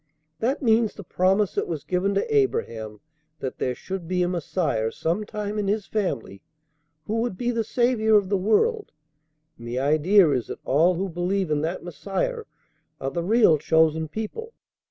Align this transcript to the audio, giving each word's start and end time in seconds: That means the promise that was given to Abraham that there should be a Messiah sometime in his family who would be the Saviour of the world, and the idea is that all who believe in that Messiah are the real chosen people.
That 0.39 0.63
means 0.63 0.95
the 0.95 1.03
promise 1.03 1.53
that 1.53 1.67
was 1.67 1.83
given 1.83 2.15
to 2.15 2.35
Abraham 2.35 3.01
that 3.37 3.59
there 3.59 3.75
should 3.75 4.07
be 4.07 4.23
a 4.23 4.27
Messiah 4.27 4.91
sometime 4.91 5.59
in 5.59 5.67
his 5.67 5.85
family 5.85 6.41
who 7.05 7.17
would 7.17 7.37
be 7.37 7.51
the 7.51 7.63
Saviour 7.63 8.17
of 8.17 8.27
the 8.27 8.35
world, 8.35 8.93
and 9.59 9.67
the 9.67 9.77
idea 9.77 10.27
is 10.31 10.47
that 10.47 10.57
all 10.65 10.95
who 10.95 11.07
believe 11.07 11.51
in 11.51 11.61
that 11.61 11.83
Messiah 11.83 12.45
are 12.99 13.11
the 13.11 13.21
real 13.23 13.59
chosen 13.59 14.07
people. 14.07 14.55